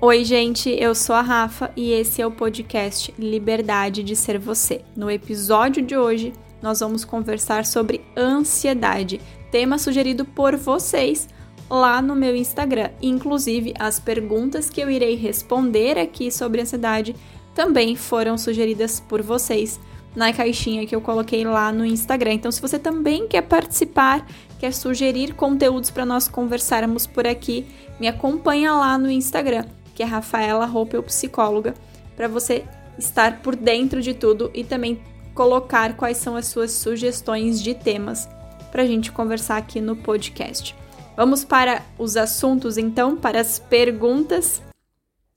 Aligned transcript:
Oi, 0.00 0.24
gente, 0.24 0.70
eu 0.70 0.94
sou 0.94 1.16
a 1.16 1.20
Rafa 1.20 1.72
e 1.74 1.90
esse 1.90 2.22
é 2.22 2.26
o 2.26 2.30
podcast 2.30 3.12
Liberdade 3.18 4.04
de 4.04 4.14
Ser 4.14 4.38
Você. 4.38 4.82
No 4.94 5.10
episódio 5.10 5.84
de 5.84 5.96
hoje, 5.96 6.32
nós 6.62 6.78
vamos 6.78 7.04
conversar 7.04 7.66
sobre 7.66 8.00
ansiedade, 8.16 9.20
tema 9.50 9.76
sugerido 9.76 10.24
por 10.24 10.54
vocês 10.54 11.28
lá 11.68 12.00
no 12.00 12.14
meu 12.14 12.36
Instagram. 12.36 12.90
Inclusive, 13.02 13.74
as 13.76 13.98
perguntas 13.98 14.70
que 14.70 14.80
eu 14.80 14.88
irei 14.88 15.16
responder 15.16 15.98
aqui 15.98 16.30
sobre 16.30 16.60
ansiedade 16.60 17.16
também 17.52 17.96
foram 17.96 18.38
sugeridas 18.38 19.00
por 19.00 19.20
vocês 19.20 19.80
na 20.14 20.32
caixinha 20.32 20.86
que 20.86 20.94
eu 20.94 21.00
coloquei 21.00 21.44
lá 21.44 21.72
no 21.72 21.84
Instagram. 21.84 22.34
Então, 22.34 22.52
se 22.52 22.62
você 22.62 22.78
também 22.78 23.26
quer 23.26 23.42
participar, 23.42 24.24
quer 24.60 24.72
sugerir 24.72 25.34
conteúdos 25.34 25.90
para 25.90 26.06
nós 26.06 26.28
conversarmos 26.28 27.04
por 27.04 27.26
aqui, 27.26 27.66
me 27.98 28.06
acompanha 28.06 28.72
lá 28.74 28.96
no 28.96 29.10
Instagram 29.10 29.64
que 29.98 30.02
é 30.04 30.06
Rafaela 30.06 30.64
Roupel 30.64 31.02
Psicóloga, 31.02 31.74
para 32.14 32.28
você 32.28 32.64
estar 32.96 33.42
por 33.42 33.56
dentro 33.56 34.00
de 34.00 34.14
tudo 34.14 34.48
e 34.54 34.62
também 34.62 35.02
colocar 35.34 35.96
quais 35.96 36.18
são 36.18 36.36
as 36.36 36.46
suas 36.46 36.70
sugestões 36.70 37.60
de 37.60 37.74
temas 37.74 38.28
para 38.70 38.84
a 38.84 38.86
gente 38.86 39.10
conversar 39.10 39.56
aqui 39.56 39.80
no 39.80 39.96
podcast. 39.96 40.72
Vamos 41.16 41.44
para 41.44 41.84
os 41.98 42.16
assuntos 42.16 42.78
então, 42.78 43.16
para 43.16 43.40
as 43.40 43.58
perguntas. 43.58 44.62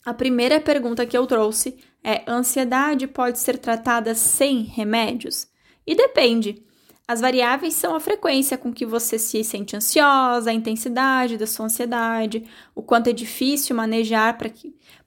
A 0.06 0.14
primeira 0.14 0.62
pergunta 0.62 1.08
que 1.08 1.18
eu 1.18 1.26
trouxe 1.26 1.80
é: 2.04 2.22
ansiedade 2.28 3.08
pode 3.08 3.40
ser 3.40 3.58
tratada 3.58 4.14
sem 4.14 4.62
remédios? 4.62 5.48
E 5.88 5.96
depende. 5.96 6.64
As 7.12 7.20
variáveis 7.20 7.74
são 7.74 7.94
a 7.94 8.00
frequência 8.00 8.58
com 8.58 8.72
que 8.72 8.86
você 8.86 9.20
se 9.20 9.44
sente 9.44 9.76
ansiosa, 9.76 10.50
a 10.50 10.54
intensidade 10.54 11.38
da 11.38 11.46
sua 11.46 11.66
ansiedade, 11.66 12.46
o 12.74 12.82
quanto 12.82 13.10
é 13.10 13.12
difícil 13.12 13.76
manejar 13.76 14.38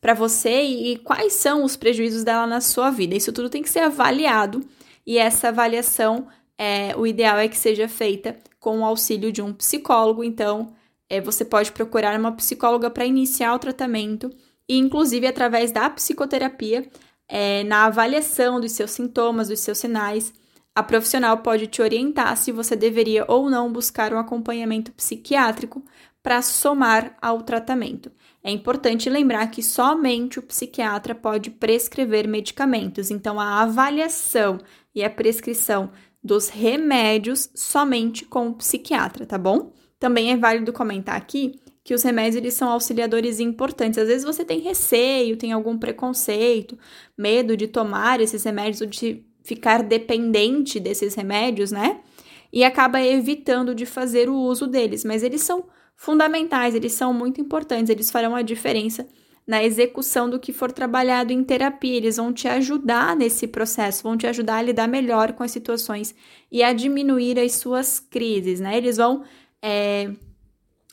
para 0.02 0.12
você 0.12 0.64
e, 0.64 0.92
e 0.92 0.98
quais 0.98 1.32
são 1.32 1.64
os 1.64 1.77
prejuízos 1.77 2.22
dela 2.22 2.46
na 2.46 2.61
sua 2.61 2.91
vida. 2.91 3.14
Isso 3.14 3.33
tudo 3.33 3.48
tem 3.48 3.62
que 3.62 3.70
ser 3.70 3.78
avaliado 3.78 4.62
e 5.06 5.16
essa 5.16 5.48
avaliação, 5.48 6.28
é, 6.58 6.94
o 6.94 7.06
ideal 7.06 7.38
é 7.38 7.48
que 7.48 7.56
seja 7.56 7.88
feita 7.88 8.36
com 8.61 8.80
o 8.80 8.84
auxílio 8.84 9.33
de 9.33 9.41
um 9.41 9.55
psicólogo. 9.55 10.22
Então, 10.22 10.74
é, 11.08 11.22
você 11.22 11.42
pode 11.42 11.72
procurar 11.72 12.20
uma 12.20 12.33
psicóloga 12.33 12.91
para 12.91 13.06
iniciar 13.06 13.55
o 13.55 13.58
tratamento 13.58 14.28
e, 14.68 14.77
inclusive, 14.77 15.27
através 15.27 15.72
da 15.72 15.89
psicoterapia, 15.89 16.86
é, 17.27 17.64
na 17.64 17.86
avaliação 17.86 18.61
dos 18.61 18.72
seus 18.72 18.91
sintomas, 18.91 19.48
dos 19.48 19.61
seus 19.61 19.78
sinais 19.78 20.44
a 20.75 20.83
profissional 20.83 21.39
pode 21.39 21.67
te 21.69 21.80
orientar 21.80 22.36
se 22.36 22.50
você 22.50 22.75
deveria 22.75 23.25
ou 23.28 23.48
não 23.48 23.72
buscar 23.72 24.12
um 24.12 24.19
acompanhamento 24.19 24.92
psiquiátrico 24.92 25.84
para 26.22 26.42
somar 26.42 27.17
ao 27.20 27.42
tratamento. 27.42 28.11
É 28.42 28.50
importante 28.50 29.08
lembrar 29.08 29.47
que 29.50 29.62
somente 29.62 30.39
o 30.39 30.42
psiquiatra 30.42 31.14
pode 31.14 31.50
prescrever 31.50 32.27
medicamentos, 32.27 33.11
então 33.11 33.39
a 33.39 33.62
avaliação 33.62 34.58
e 34.95 35.05
a 35.05 35.11
prescrição 35.11 35.91
dos 36.22 36.48
remédios 36.48 37.50
somente 37.55 38.25
com 38.25 38.48
o 38.48 38.55
psiquiatra, 38.55 39.27
tá 39.27 39.36
bom? 39.36 39.72
Também 39.98 40.33
é 40.33 40.36
válido 40.36 40.72
comentar 40.72 41.17
aqui 41.17 41.61
que 41.84 41.95
os 41.95 42.02
remédios 42.02 42.36
eles 42.36 42.55
são 42.55 42.70
auxiliadores 42.70 43.39
importantes. 43.39 43.98
Às 43.98 44.08
vezes 44.08 44.25
você 44.25 44.42
tem 44.42 44.61
receio, 44.61 45.36
tem 45.36 45.52
algum 45.52 45.78
preconceito, 45.78 46.78
medo 47.17 47.55
de 47.55 47.69
tomar 47.69 48.20
esses 48.22 48.42
remédios 48.42 48.80
ou 48.80 48.86
de 48.86 49.22
ficar 49.45 49.83
dependente 49.83 50.81
desses 50.81 51.14
remédios, 51.14 51.70
né? 51.70 52.00
E 52.53 52.64
acaba 52.64 53.00
evitando 53.00 53.75
de 53.75 53.84
fazer 53.84 54.28
o 54.28 54.36
uso 54.36 54.67
deles, 54.67 55.05
mas 55.05 55.23
eles 55.23 55.42
são 55.42 55.67
fundamentais, 55.97 56.75
eles 56.75 56.92
são 56.92 57.12
muito 57.12 57.41
importantes, 57.41 57.91
eles 57.91 58.11
farão 58.11 58.34
a 58.34 58.42
diferença 58.42 59.06
na 59.47 59.62
execução 59.62 60.28
do 60.28 60.41
que 60.41 60.53
for 60.53 60.73
trabalhado 60.73 61.33
em 61.33 61.45
terapia. 61.45 61.97
Eles 61.97 62.17
vão 62.17 62.33
te 62.33 62.48
ajudar 62.48 63.14
nesse 63.14 63.47
processo, 63.47 64.03
vão 64.03 64.17
te 64.17 64.27
ajudar 64.27 64.56
a 64.56 64.62
lidar 64.62 64.89
melhor 64.89 65.33
com 65.34 65.42
as 65.42 65.51
situações 65.51 66.14
e 66.51 66.63
a 66.63 66.73
diminuir 66.73 67.39
as 67.39 67.52
suas 67.52 68.01
crises, 68.01 68.61
né? 68.61 68.77
Eles 68.77 68.97
vão. 68.97 69.23
É, 69.63 70.11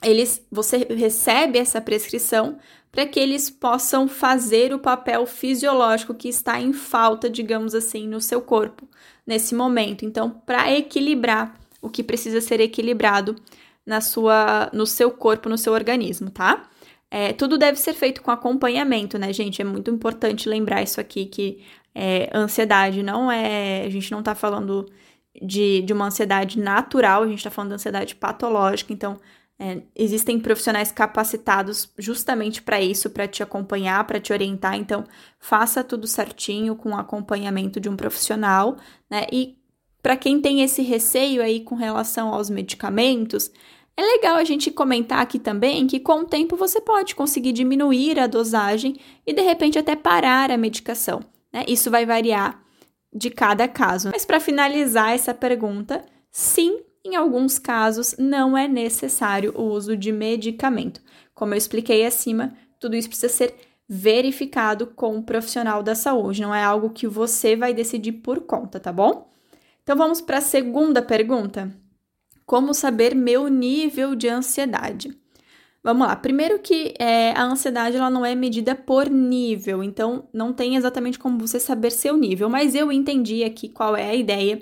eles, 0.04 0.46
você 0.52 0.78
recebe 0.90 1.60
essa 1.60 1.80
prescrição 1.80 2.58
para 2.92 3.06
que 3.06 3.20
eles 3.20 3.50
possam 3.50 4.08
fazer 4.08 4.74
o 4.74 4.80
papel 4.80 5.26
fisiológico 5.26 6.14
que 6.14 6.28
está 6.28 6.60
em 6.60 6.74
falta, 6.74 7.30
digamos 7.30 7.74
assim, 7.74 8.08
no 8.08 8.20
seu 8.20 8.42
corpo 8.42 8.88
nesse 9.26 9.56
momento. 9.56 10.04
Então, 10.04 10.30
para 10.30 10.72
equilibrar 10.72 11.56
o 11.82 11.90
que 11.90 12.04
precisa 12.04 12.42
ser 12.42 12.60
equilibrado 12.60 13.36
na 13.86 14.02
sua, 14.02 14.70
no 14.74 14.86
seu 14.86 15.10
corpo, 15.10 15.50
no 15.50 15.58
seu 15.58 15.74
organismo, 15.74 16.30
tá? 16.30 16.70
É, 17.10 17.34
tudo 17.34 17.58
deve 17.58 17.78
ser 17.80 17.94
feito 17.94 18.22
com 18.22 18.32
acompanhamento, 18.32 19.18
né, 19.18 19.34
gente? 19.34 19.62
É 19.62 19.66
muito 19.66 19.90
importante 19.90 20.48
lembrar 20.48 20.82
isso 20.82 21.00
aqui 21.02 21.26
que 21.26 21.64
é, 21.94 22.30
ansiedade 22.34 23.04
não 23.04 23.32
é. 23.32 23.84
A 23.86 23.90
gente 23.90 24.12
não 24.12 24.24
tá 24.24 24.36
falando 24.36 24.90
de, 25.42 25.82
de 25.82 25.94
uma 25.94 26.06
ansiedade 26.06 26.60
natural, 26.60 27.24
a 27.24 27.28
gente 27.28 27.44
tá 27.44 27.50
falando 27.50 27.70
de 27.70 27.76
ansiedade 27.76 28.16
patológica, 28.16 28.94
então 28.94 29.20
é, 29.64 29.84
existem 29.96 30.40
profissionais 30.40 30.92
capacitados 30.92 31.88
justamente 31.96 32.64
para 32.64 32.82
isso, 32.82 33.12
para 33.12 33.28
te 33.28 33.44
acompanhar, 33.44 34.04
para 34.08 34.20
te 34.20 34.34
orientar. 34.34 34.74
Então, 34.74 35.04
faça 35.38 35.84
tudo 35.84 36.08
certinho 36.08 36.76
com 36.76 36.90
o 36.90 36.98
acompanhamento 36.98 37.80
de 37.80 37.88
um 37.88 37.96
profissional, 37.96 38.76
né? 39.08 39.28
E 39.32 39.56
para 40.02 40.18
quem 40.18 40.42
tem 40.42 40.64
esse 40.64 40.82
receio 40.82 41.44
aí 41.44 41.60
com 41.60 41.76
relação 41.76 42.34
aos 42.34 42.50
medicamentos, 42.50 43.52
é 43.96 44.02
legal 44.02 44.36
a 44.38 44.44
gente 44.44 44.72
comentar 44.72 45.20
aqui 45.20 45.38
também 45.38 45.86
que 45.86 46.00
com 46.00 46.22
o 46.22 46.26
tempo 46.26 46.56
você 46.56 46.82
pode 46.82 47.14
conseguir 47.14 47.52
diminuir 47.52 48.20
a 48.20 48.26
dosagem 48.26 49.00
e 49.28 49.32
de 49.32 49.44
repente 49.44 49.78
até 49.78 49.96
parar 49.96 50.50
a 50.50 50.58
medicação. 50.58 51.20
Né? 51.54 51.66
Isso 51.68 51.92
vai 51.92 52.04
variar 52.04 52.64
de 53.14 53.30
cada 53.30 53.68
caso. 53.68 54.10
Mas 54.12 54.26
para 54.26 54.40
finalizar 54.40 55.12
essa 55.12 55.36
pergunta, 55.36 56.04
sim, 56.32 56.80
em 57.04 57.16
alguns 57.16 57.58
casos, 57.58 58.16
não 58.18 58.58
é 58.58 58.68
necessário 58.68 59.54
o 59.56 59.64
uso 59.64 59.98
de 59.98 60.12
medicamento. 60.12 61.02
Como 61.34 61.54
eu 61.54 61.58
expliquei 61.58 62.06
acima, 62.06 62.54
tudo 62.80 62.96
isso 62.96 63.08
precisa 63.08 63.34
ser 63.34 63.56
verificado 63.88 64.88
com 64.88 65.16
um 65.16 65.22
profissional 65.22 65.84
da 65.84 65.94
saúde, 65.96 66.42
não 66.42 66.56
é 66.56 66.64
algo 66.64 66.92
que 66.92 67.08
você 67.08 67.56
vai 67.56 67.74
decidir 67.74 68.14
por 68.14 68.42
conta, 68.42 68.80
tá 68.80 68.92
bom? 68.92 69.30
Então 69.84 69.98
vamos 69.98 70.22
para 70.22 70.38
a 70.38 70.42
segunda 70.42 71.02
pergunta. 71.02 71.70
Como 72.46 72.74
saber 72.74 73.16
meu 73.16 73.48
nível 73.48 74.16
de 74.16 74.30
ansiedade? 74.30 75.18
Vamos 75.84 76.08
lá. 76.08 76.16
Primeiro 76.16 76.60
que 76.60 76.94
é, 77.00 77.32
a 77.32 77.44
ansiedade 77.44 77.98
ela 77.98 78.10
não 78.10 78.26
é 78.26 78.36
medida 78.36 78.76
por 78.76 79.10
nível, 79.10 79.84
então 79.84 80.30
não 80.32 80.54
tem 80.54 80.76
exatamente 80.76 81.18
como 81.18 81.40
você 81.40 81.60
saber 81.60 81.92
seu 81.92 82.16
nível, 82.16 82.50
mas 82.50 82.76
eu 82.76 82.92
entendi 82.92 83.44
aqui 83.44 83.68
qual 83.68 83.96
é 83.96 84.10
a 84.10 84.16
ideia 84.16 84.62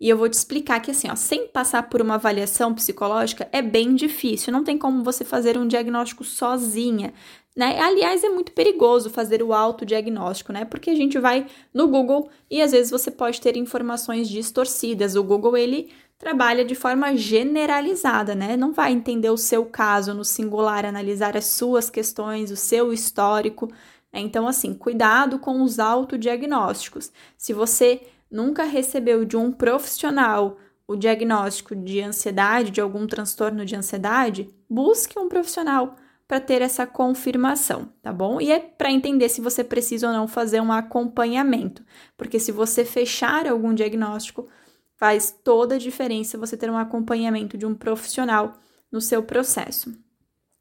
e 0.00 0.08
eu 0.08 0.16
vou 0.16 0.28
te 0.28 0.32
explicar 0.32 0.80
que, 0.80 0.90
assim, 0.90 1.10
ó, 1.10 1.14
sem 1.14 1.46
passar 1.46 1.90
por 1.90 2.00
uma 2.00 2.14
avaliação 2.14 2.74
psicológica 2.74 3.46
é 3.52 3.60
bem 3.60 3.94
difícil, 3.94 4.50
não 4.50 4.64
tem 4.64 4.78
como 4.78 5.04
você 5.04 5.24
fazer 5.24 5.58
um 5.58 5.68
diagnóstico 5.68 6.24
sozinha. 6.24 7.12
Né? 7.54 7.78
Aliás, 7.78 8.24
é 8.24 8.30
muito 8.30 8.52
perigoso 8.52 9.10
fazer 9.10 9.42
o 9.42 9.52
autodiagnóstico, 9.52 10.52
né? 10.52 10.64
Porque 10.64 10.88
a 10.88 10.94
gente 10.94 11.18
vai 11.18 11.46
no 11.74 11.88
Google 11.88 12.30
e 12.50 12.62
às 12.62 12.72
vezes 12.72 12.90
você 12.90 13.10
pode 13.10 13.40
ter 13.40 13.56
informações 13.56 14.28
distorcidas. 14.28 15.16
O 15.16 15.24
Google 15.24 15.56
ele 15.56 15.92
trabalha 16.16 16.64
de 16.64 16.74
forma 16.74 17.14
generalizada, 17.16 18.34
né? 18.34 18.56
Não 18.56 18.72
vai 18.72 18.92
entender 18.92 19.28
o 19.30 19.36
seu 19.36 19.66
caso 19.66 20.14
no 20.14 20.24
singular, 20.24 20.86
analisar 20.86 21.36
as 21.36 21.46
suas 21.46 21.90
questões, 21.90 22.50
o 22.50 22.56
seu 22.56 22.92
histórico. 22.92 23.66
Né? 24.12 24.20
Então, 24.20 24.46
assim, 24.46 24.72
cuidado 24.72 25.38
com 25.38 25.60
os 25.62 25.78
autodiagnósticos. 25.78 27.12
Se 27.36 27.52
você 27.52 28.00
nunca 28.30 28.64
recebeu 28.64 29.24
de 29.24 29.36
um 29.36 29.50
profissional 29.50 30.56
o 30.86 30.96
diagnóstico 30.96 31.76
de 31.76 32.00
ansiedade, 32.00 32.72
de 32.72 32.80
algum 32.80 33.06
transtorno 33.06 33.64
de 33.64 33.76
ansiedade, 33.76 34.52
busque 34.68 35.16
um 35.18 35.28
profissional 35.28 35.94
para 36.26 36.40
ter 36.40 36.62
essa 36.62 36.86
confirmação, 36.86 37.92
tá 38.02 38.12
bom? 38.12 38.40
E 38.40 38.50
é 38.50 38.58
para 38.58 38.90
entender 38.90 39.28
se 39.28 39.40
você 39.40 39.62
precisa 39.62 40.08
ou 40.08 40.12
não 40.12 40.26
fazer 40.26 40.60
um 40.60 40.72
acompanhamento, 40.72 41.84
porque 42.16 42.40
se 42.40 42.50
você 42.50 42.84
fechar 42.84 43.46
algum 43.46 43.72
diagnóstico, 43.72 44.48
faz 44.96 45.30
toda 45.44 45.76
a 45.76 45.78
diferença 45.78 46.36
você 46.36 46.56
ter 46.56 46.68
um 46.68 46.76
acompanhamento 46.76 47.56
de 47.56 47.64
um 47.64 47.74
profissional 47.74 48.58
no 48.90 49.00
seu 49.00 49.22
processo. 49.22 49.92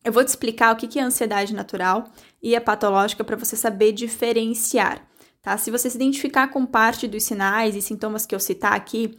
Eu 0.03 0.13
vou 0.13 0.23
te 0.23 0.29
explicar 0.29 0.73
o 0.73 0.77
que 0.77 0.99
é 0.99 1.01
ansiedade 1.01 1.55
natural 1.55 2.05
e 2.41 2.55
a 2.55 2.61
patológica 2.61 3.23
para 3.23 3.35
você 3.35 3.55
saber 3.55 3.93
diferenciar 3.93 5.08
tá? 5.41 5.57
Se 5.57 5.71
você 5.71 5.89
se 5.89 5.95
identificar 5.97 6.47
com 6.47 6.65
parte 6.65 7.07
dos 7.07 7.23
sinais 7.23 7.75
e 7.75 7.81
sintomas 7.81 8.25
que 8.25 8.35
eu 8.35 8.39
citar 8.39 8.73
aqui, 8.73 9.17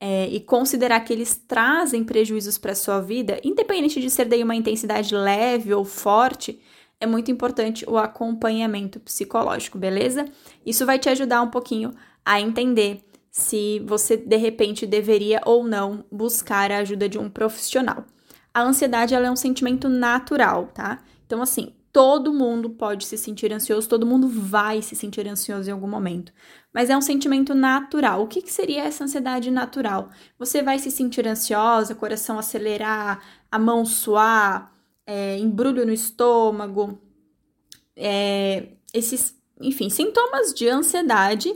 é, 0.00 0.26
e 0.28 0.40
considerar 0.40 1.00
que 1.00 1.12
eles 1.12 1.36
trazem 1.36 2.02
prejuízos 2.02 2.56
para 2.56 2.74
sua 2.74 3.00
vida, 3.00 3.38
independente 3.44 4.00
de 4.00 4.08
ser 4.08 4.24
daí 4.24 4.42
uma 4.42 4.56
intensidade 4.56 5.14
leve 5.14 5.74
ou 5.74 5.84
forte, 5.84 6.58
é 6.98 7.06
muito 7.06 7.30
importante 7.30 7.84
o 7.88 7.98
acompanhamento 7.98 8.98
psicológico, 8.98 9.78
beleza? 9.78 10.24
Isso 10.64 10.86
vai 10.86 10.98
te 10.98 11.08
ajudar 11.10 11.42
um 11.42 11.50
pouquinho 11.50 11.94
a 12.24 12.40
entender 12.40 13.04
se 13.30 13.80
você 13.80 14.16
de 14.16 14.36
repente 14.36 14.86
deveria 14.86 15.40
ou 15.44 15.62
não 15.62 16.04
buscar 16.10 16.72
a 16.72 16.78
ajuda 16.78 17.08
de 17.08 17.18
um 17.18 17.28
profissional. 17.28 18.04
A 18.52 18.62
ansiedade 18.62 19.14
é 19.14 19.30
um 19.30 19.36
sentimento 19.36 19.88
natural, 19.88 20.68
tá? 20.74 21.02
Então, 21.26 21.40
assim, 21.40 21.72
todo 21.92 22.32
mundo 22.32 22.70
pode 22.70 23.04
se 23.04 23.18
sentir 23.18 23.52
ansioso, 23.52 23.88
todo 23.88 24.06
mundo 24.06 24.28
vai 24.28 24.80
se 24.80 24.94
sentir 24.94 25.26
ansioso 25.26 25.68
em 25.68 25.72
algum 25.72 25.88
momento. 25.88 26.32
Mas 26.72 26.88
é 26.88 26.96
um 26.96 27.00
sentimento 27.00 27.54
natural. 27.54 28.22
O 28.22 28.28
que, 28.28 28.42
que 28.42 28.52
seria 28.52 28.84
essa 28.84 29.04
ansiedade 29.04 29.50
natural? 29.50 30.10
Você 30.38 30.62
vai 30.62 30.78
se 30.78 30.90
sentir 30.90 31.26
ansiosa, 31.26 31.94
coração 31.94 32.38
acelerar, 32.38 33.22
a 33.50 33.58
mão 33.58 33.84
suar, 33.84 34.72
é, 35.04 35.36
embrulho 35.38 35.84
no 35.84 35.92
estômago, 35.92 37.00
é, 37.96 38.68
esses, 38.94 39.36
enfim, 39.60 39.90
sintomas 39.90 40.54
de 40.54 40.68
ansiedade 40.68 41.52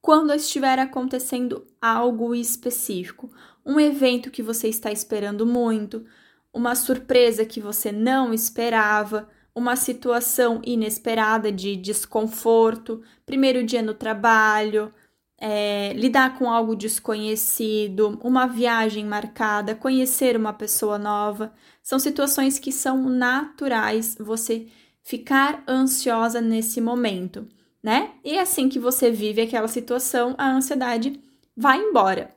quando 0.00 0.34
estiver 0.34 0.78
acontecendo 0.78 1.64
algo 1.80 2.34
específico. 2.34 3.30
Um 3.64 3.78
evento 3.78 4.30
que 4.30 4.42
você 4.42 4.68
está 4.68 4.90
esperando 4.90 5.46
muito, 5.46 6.04
uma 6.52 6.74
surpresa 6.74 7.44
que 7.44 7.60
você 7.60 7.92
não 7.92 8.34
esperava, 8.34 9.28
uma 9.56 9.74
situação 9.74 10.60
inesperada 10.62 11.50
de 11.50 11.74
desconforto, 11.76 13.02
primeiro 13.24 13.64
dia 13.64 13.80
no 13.80 13.94
trabalho, 13.94 14.92
é, 15.38 15.94
lidar 15.94 16.38
com 16.38 16.50
algo 16.50 16.76
desconhecido, 16.76 18.20
uma 18.22 18.46
viagem 18.46 19.06
marcada, 19.06 19.74
conhecer 19.74 20.36
uma 20.36 20.52
pessoa 20.52 20.98
nova. 20.98 21.54
São 21.82 21.98
situações 21.98 22.58
que 22.58 22.70
são 22.70 23.08
naturais 23.08 24.14
você 24.20 24.66
ficar 25.02 25.64
ansiosa 25.66 26.38
nesse 26.38 26.78
momento, 26.78 27.48
né? 27.82 28.10
E 28.22 28.38
assim 28.38 28.68
que 28.68 28.78
você 28.78 29.10
vive 29.10 29.40
aquela 29.40 29.68
situação, 29.68 30.34
a 30.36 30.50
ansiedade 30.50 31.18
vai 31.56 31.78
embora. 31.78 32.36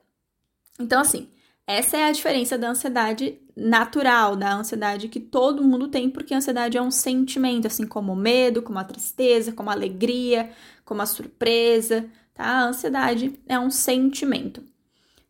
Então, 0.80 1.02
assim, 1.02 1.28
essa 1.68 1.98
é 1.98 2.06
a 2.06 2.12
diferença 2.14 2.58
da 2.58 2.70
ansiedade 2.70 3.38
natural, 3.60 4.36
da 4.36 4.54
ansiedade 4.54 5.10
que 5.10 5.20
todo 5.20 5.64
mundo 5.64 5.88
tem, 5.88 6.10
porque 6.10 6.34
a 6.34 6.38
ansiedade 6.38 6.78
é 6.78 6.82
um 6.82 6.92
sentimento, 6.92 7.68
assim 7.68 7.86
como 7.86 8.14
o 8.14 8.16
medo, 8.16 8.62
como 8.62 8.80
a 8.80 8.84
tristeza, 8.84 9.52
como 9.52 9.70
a 9.70 9.74
alegria, 9.74 10.52
como 10.86 11.02
a 11.02 11.06
surpresa, 11.06 12.10
tá? 12.34 12.46
A 12.46 12.64
ansiedade 12.70 13.40
é 13.48 13.60
um 13.60 13.70
sentimento. 13.70 14.64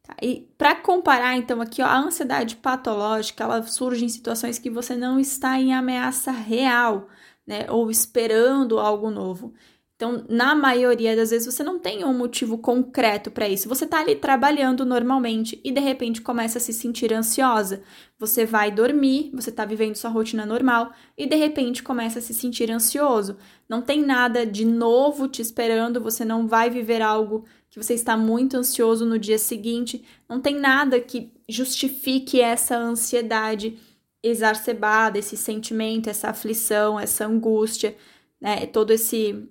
Tá? 0.03 0.15
E 0.21 0.47
para 0.57 0.75
comparar, 0.75 1.37
então, 1.37 1.61
aqui, 1.61 1.81
ó, 1.81 1.85
a 1.85 1.99
ansiedade 1.99 2.55
patológica, 2.55 3.43
ela 3.43 3.63
surge 3.63 4.05
em 4.05 4.09
situações 4.09 4.59
que 4.59 4.69
você 4.69 4.95
não 4.95 5.19
está 5.19 5.59
em 5.59 5.73
ameaça 5.73 6.31
real, 6.31 7.09
né? 7.45 7.65
Ou 7.69 7.89
esperando 7.91 8.79
algo 8.79 9.09
novo. 9.09 9.53
Então, 9.99 10.23
na 10.29 10.55
maioria 10.55 11.13
das 11.13 11.29
vezes, 11.29 11.53
você 11.53 11.61
não 11.61 11.77
tem 11.77 12.05
um 12.05 12.17
motivo 12.17 12.57
concreto 12.57 13.29
para 13.29 13.49
isso. 13.49 13.67
Você 13.67 13.83
está 13.83 13.99
ali 13.99 14.15
trabalhando 14.15 14.85
normalmente 14.85 15.59
e 15.61 15.73
de 15.73 15.81
repente 15.81 16.21
começa 16.21 16.57
a 16.57 16.61
se 16.61 16.71
sentir 16.71 17.11
ansiosa. 17.11 17.81
Você 18.17 18.45
vai 18.45 18.71
dormir, 18.71 19.29
você 19.33 19.49
está 19.49 19.65
vivendo 19.65 19.97
sua 19.97 20.09
rotina 20.09 20.45
normal 20.45 20.93
e 21.17 21.25
de 21.25 21.35
repente 21.35 21.83
começa 21.83 22.19
a 22.19 22.21
se 22.21 22.33
sentir 22.33 22.71
ansioso. 22.71 23.35
Não 23.67 23.81
tem 23.81 24.01
nada 24.01 24.45
de 24.45 24.63
novo 24.63 25.27
te 25.27 25.41
esperando, 25.41 25.99
você 25.99 26.23
não 26.23 26.47
vai 26.47 26.69
viver 26.69 27.01
algo 27.01 27.43
que 27.69 27.77
você 27.77 27.93
está 27.93 28.15
muito 28.15 28.55
ansioso 28.55 29.05
no 29.05 29.19
dia 29.19 29.37
seguinte. 29.37 30.05
Não 30.29 30.39
tem 30.39 30.55
nada 30.55 31.01
que 31.01 31.29
justifique 31.45 32.39
essa 32.39 32.77
ansiedade 32.77 33.77
exacerbada, 34.23 35.19
esse 35.19 35.35
sentimento, 35.35 36.09
essa 36.09 36.29
aflição, 36.29 36.97
essa 36.97 37.25
angústia, 37.25 37.97
né? 38.39 38.65
Todo 38.65 38.91
esse 38.91 39.45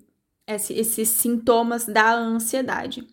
esses 0.49 1.09
sintomas 1.09 1.85
da 1.85 2.13
ansiedade. 2.13 3.07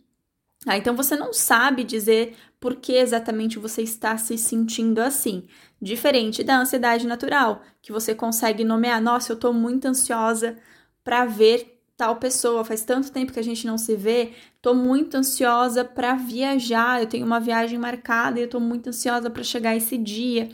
Ah, 0.66 0.76
então 0.76 0.96
você 0.96 1.16
não 1.16 1.32
sabe 1.32 1.84
dizer 1.84 2.36
por 2.58 2.76
que 2.76 2.94
exatamente 2.94 3.58
você 3.58 3.82
está 3.82 4.16
se 4.16 4.36
sentindo 4.36 5.00
assim. 5.00 5.44
Diferente 5.80 6.42
da 6.42 6.58
ansiedade 6.58 7.06
natural, 7.06 7.62
que 7.82 7.92
você 7.92 8.14
consegue 8.14 8.64
nomear, 8.64 9.00
nossa, 9.00 9.32
eu 9.32 9.34
estou 9.34 9.52
muito 9.52 9.86
ansiosa 9.86 10.56
para 11.04 11.24
ver 11.24 11.80
tal 11.96 12.16
pessoa, 12.16 12.64
faz 12.64 12.84
tanto 12.84 13.10
tempo 13.12 13.32
que 13.32 13.40
a 13.40 13.44
gente 13.44 13.66
não 13.66 13.78
se 13.78 13.96
vê, 13.96 14.32
estou 14.56 14.74
muito 14.74 15.16
ansiosa 15.16 15.84
para 15.84 16.14
viajar, 16.14 17.00
eu 17.00 17.06
tenho 17.06 17.24
uma 17.24 17.40
viagem 17.40 17.78
marcada 17.78 18.38
e 18.38 18.42
eu 18.42 18.46
estou 18.46 18.60
muito 18.60 18.88
ansiosa 18.88 19.30
para 19.30 19.42
chegar 19.42 19.76
esse 19.76 19.96
dia. 19.96 20.50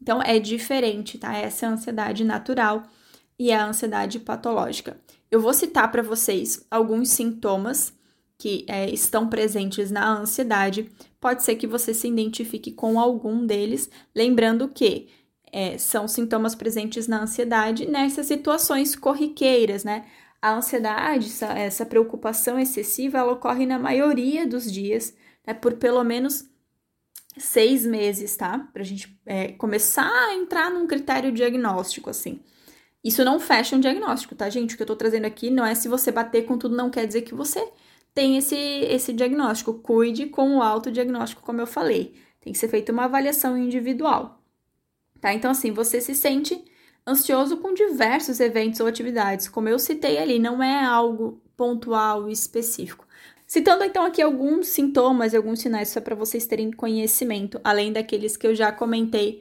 Então 0.00 0.22
é 0.22 0.38
diferente, 0.38 1.18
tá? 1.18 1.34
Essa 1.36 1.66
é 1.66 1.68
a 1.68 1.72
ansiedade 1.72 2.24
natural 2.24 2.84
e 3.38 3.52
a 3.52 3.66
ansiedade 3.66 4.18
patológica. 4.20 4.96
Eu 5.30 5.40
vou 5.40 5.52
citar 5.52 5.90
para 5.90 6.02
vocês 6.02 6.64
alguns 6.70 7.10
sintomas 7.10 7.92
que 8.38 8.64
é, 8.68 8.88
estão 8.90 9.28
presentes 9.28 9.90
na 9.90 10.18
ansiedade. 10.18 10.90
Pode 11.20 11.42
ser 11.42 11.56
que 11.56 11.66
você 11.66 11.94
se 11.94 12.06
identifique 12.06 12.70
com 12.70 13.00
algum 13.00 13.46
deles, 13.46 13.90
lembrando 14.14 14.68
que 14.68 15.08
é, 15.52 15.78
são 15.78 16.06
sintomas 16.06 16.54
presentes 16.54 17.08
na 17.08 17.22
ansiedade 17.22 17.86
nessas 17.86 18.26
situações 18.26 18.94
corriqueiras, 18.94 19.84
né? 19.84 20.04
A 20.40 20.54
ansiedade, 20.54 21.26
essa, 21.26 21.46
essa 21.46 21.86
preocupação 21.86 22.58
excessiva, 22.58 23.18
ela 23.18 23.32
ocorre 23.32 23.64
na 23.64 23.78
maioria 23.78 24.46
dos 24.46 24.70
dias, 24.70 25.14
né, 25.46 25.54
por 25.54 25.74
pelo 25.74 26.04
menos 26.04 26.44
seis 27.38 27.84
meses, 27.86 28.36
tá? 28.36 28.58
Para 28.72 28.82
a 28.82 28.84
gente 28.84 29.18
é, 29.24 29.52
começar 29.52 30.10
a 30.10 30.34
entrar 30.34 30.70
num 30.70 30.86
critério 30.86 31.32
diagnóstico, 31.32 32.10
assim. 32.10 32.40
Isso 33.04 33.24
não 33.24 33.38
fecha 33.38 33.76
um 33.76 33.80
diagnóstico, 33.80 34.34
tá, 34.34 34.48
gente? 34.50 34.74
O 34.74 34.76
que 34.76 34.82
eu 34.82 34.86
tô 34.86 34.96
trazendo 34.96 35.26
aqui 35.26 35.50
não 35.50 35.64
é 35.64 35.74
se 35.74 35.88
você 35.88 36.10
bater 36.10 36.44
com 36.44 36.58
tudo, 36.58 36.76
não 36.76 36.90
quer 36.90 37.06
dizer 37.06 37.22
que 37.22 37.34
você 37.34 37.66
tem 38.14 38.36
esse, 38.36 38.56
esse 38.56 39.12
diagnóstico. 39.12 39.74
Cuide 39.74 40.26
com 40.26 40.56
o 40.56 40.62
autodiagnóstico, 40.62 41.42
como 41.42 41.60
eu 41.60 41.66
falei. 41.66 42.14
Tem 42.40 42.52
que 42.52 42.58
ser 42.58 42.68
feita 42.68 42.92
uma 42.92 43.04
avaliação 43.04 43.58
individual, 43.58 44.40
tá? 45.20 45.34
Então, 45.34 45.50
assim, 45.50 45.72
você 45.72 46.00
se 46.00 46.14
sente 46.14 46.64
ansioso 47.06 47.58
com 47.58 47.74
diversos 47.74 48.40
eventos 48.40 48.80
ou 48.80 48.86
atividades, 48.86 49.48
como 49.48 49.68
eu 49.68 49.78
citei 49.78 50.18
ali, 50.18 50.38
não 50.38 50.62
é 50.62 50.84
algo 50.84 51.40
pontual 51.56 52.28
e 52.28 52.32
específico. 52.32 53.06
Citando 53.46 53.84
então 53.84 54.04
aqui 54.04 54.20
alguns 54.20 54.66
sintomas 54.68 55.32
e 55.32 55.36
alguns 55.36 55.60
sinais 55.60 55.88
só 55.88 56.00
para 56.00 56.16
vocês 56.16 56.46
terem 56.46 56.72
conhecimento, 56.72 57.60
além 57.62 57.92
daqueles 57.92 58.36
que 58.36 58.46
eu 58.46 58.54
já 58.54 58.72
comentei 58.72 59.40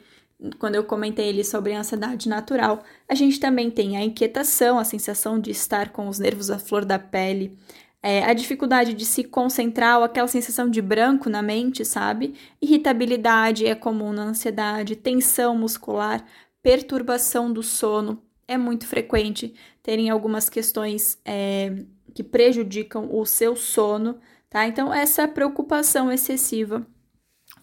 quando 0.59 0.75
eu 0.75 0.83
comentei 0.83 1.27
ele 1.27 1.43
sobre 1.43 1.73
a 1.73 1.79
ansiedade 1.79 2.27
natural, 2.27 2.83
a 3.07 3.15
gente 3.15 3.39
também 3.39 3.71
tem 3.71 3.97
a 3.97 4.03
inquietação, 4.03 4.77
a 4.77 4.83
sensação 4.83 5.39
de 5.39 5.51
estar 5.51 5.89
com 5.89 6.07
os 6.07 6.19
nervos 6.19 6.49
à 6.49 6.59
flor 6.59 6.83
da 6.85 6.99
pele, 6.99 7.57
é, 8.03 8.23
a 8.23 8.33
dificuldade 8.33 8.93
de 8.93 9.05
se 9.05 9.23
concentrar, 9.23 10.01
aquela 10.03 10.27
sensação 10.27 10.69
de 10.69 10.81
branco 10.81 11.29
na 11.29 11.41
mente, 11.41 11.83
sabe? 11.83 12.35
Irritabilidade 12.61 13.65
é 13.65 13.73
comum 13.73 14.13
na 14.13 14.25
ansiedade, 14.25 14.95
tensão 14.95 15.57
muscular, 15.57 16.23
perturbação 16.61 17.51
do 17.51 17.63
sono, 17.63 18.21
é 18.47 18.57
muito 18.57 18.85
frequente 18.85 19.55
terem 19.81 20.09
algumas 20.09 20.49
questões 20.49 21.17
é, 21.25 21.83
que 22.13 22.24
prejudicam 22.24 23.10
o 23.12 23.25
seu 23.25 23.55
sono, 23.55 24.19
tá? 24.50 24.67
Então, 24.67 24.93
essa 24.93 25.27
preocupação 25.27 26.12
excessiva 26.12 26.86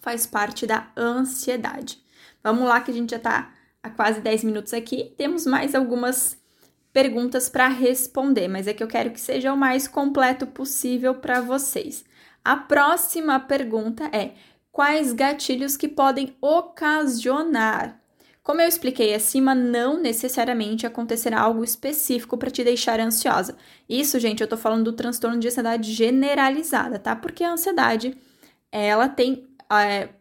faz 0.01 0.25
parte 0.25 0.67
da 0.67 0.91
ansiedade. 0.97 2.02
Vamos 2.43 2.65
lá, 2.65 2.81
que 2.81 2.91
a 2.91 2.93
gente 2.93 3.11
já 3.11 3.17
está 3.17 3.53
há 3.81 3.89
quase 3.89 4.21
10 4.21 4.43
minutos 4.43 4.73
aqui. 4.73 5.13
Temos 5.17 5.45
mais 5.45 5.73
algumas 5.73 6.37
perguntas 6.91 7.49
para 7.49 7.67
responder, 7.67 8.47
mas 8.47 8.67
é 8.67 8.73
que 8.73 8.83
eu 8.83 8.87
quero 8.87 9.11
que 9.11 9.19
seja 9.19 9.53
o 9.53 9.57
mais 9.57 9.87
completo 9.87 10.45
possível 10.45 11.15
para 11.15 11.41
vocês. 11.41 12.03
A 12.43 12.55
próxima 12.55 13.39
pergunta 13.39 14.05
é: 14.11 14.33
quais 14.71 15.13
gatilhos 15.13 15.77
que 15.77 15.87
podem 15.87 16.35
ocasionar? 16.41 17.99
Como 18.43 18.59
eu 18.59 18.67
expliquei 18.67 19.15
acima, 19.15 19.55
não 19.55 19.97
necessariamente 19.97 20.85
acontecerá 20.85 21.39
algo 21.39 21.63
específico 21.63 22.37
para 22.37 22.51
te 22.51 22.61
deixar 22.61 22.99
ansiosa. 22.99 23.55
Isso, 23.87 24.19
gente, 24.19 24.41
eu 24.41 24.47
tô 24.47 24.57
falando 24.57 24.83
do 24.83 24.93
transtorno 24.93 25.39
de 25.39 25.47
ansiedade 25.47 25.93
generalizada, 25.93 26.99
tá? 26.99 27.15
Porque 27.15 27.41
a 27.41 27.53
ansiedade, 27.53 28.17
ela 28.69 29.07
tem 29.07 29.47